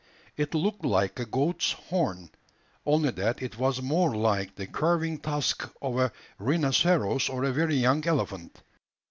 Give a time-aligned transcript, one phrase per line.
[0.35, 2.31] It looked like a goat's horn,
[2.87, 7.75] only that it was more like the curving tusk of a rhinoceros or a very
[7.75, 8.63] young elephant.